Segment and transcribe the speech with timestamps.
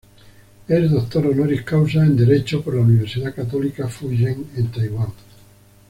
[0.67, 5.13] Es Doctor Honoris Causa en Derecho por la Universidad Católica Fu Jen en Taiwán.